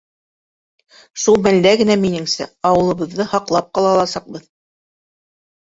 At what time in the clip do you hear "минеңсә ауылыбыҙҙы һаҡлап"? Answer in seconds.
2.07-3.73